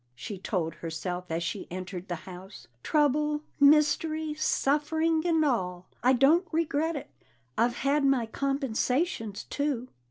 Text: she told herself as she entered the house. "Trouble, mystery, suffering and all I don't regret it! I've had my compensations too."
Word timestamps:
she 0.15 0.39
told 0.39 0.73
herself 0.73 1.29
as 1.29 1.43
she 1.43 1.67
entered 1.69 2.07
the 2.07 2.15
house. 2.25 2.67
"Trouble, 2.81 3.43
mystery, 3.59 4.33
suffering 4.33 5.21
and 5.27 5.45
all 5.45 5.85
I 6.01 6.13
don't 6.13 6.47
regret 6.51 6.95
it! 6.95 7.11
I've 7.55 7.75
had 7.75 8.03
my 8.03 8.25
compensations 8.25 9.43
too." 9.43 9.89